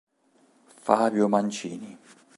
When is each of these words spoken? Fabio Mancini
Fabio 0.83 1.27
Mancini 1.29 1.93